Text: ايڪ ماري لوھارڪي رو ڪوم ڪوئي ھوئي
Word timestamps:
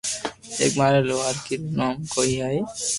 ايڪ 0.61 0.73
ماري 0.79 0.99
لوھارڪي 1.07 1.55
رو 1.59 1.67
ڪوم 1.77 1.95
ڪوئي 2.13 2.33
ھوئي 2.43 2.59